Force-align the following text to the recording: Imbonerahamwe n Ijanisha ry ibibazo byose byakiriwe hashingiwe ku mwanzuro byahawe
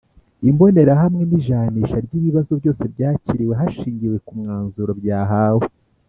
Imbonerahamwe 0.49 1.23
n 1.25 1.31
Ijanisha 1.39 1.97
ry 2.05 2.13
ibibazo 2.19 2.51
byose 2.59 2.81
byakiriwe 2.93 3.53
hashingiwe 3.59 4.17
ku 4.25 4.31
mwanzuro 4.39 4.91
byahawe 5.01 5.65